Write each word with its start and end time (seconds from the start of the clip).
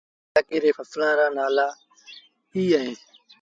مآݩجي 0.03 0.29
الآڪي 0.29 0.57
ري 0.63 0.71
ڦسلآن 0.77 1.13
رآ 1.19 1.27
نآلآ 1.37 1.67
اي 2.53 2.63
اهيݩ۔ 2.77 2.99